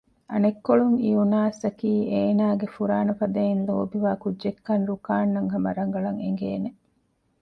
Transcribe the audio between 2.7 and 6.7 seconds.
ފުރާނަފަދައިން ލޯބިވާ ކުއްޖެއްކަން ރުކާންއަށް ހަމަ ރަނގަޅަށް އެނގޭނެ